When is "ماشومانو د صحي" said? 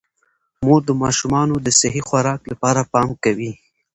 1.03-2.01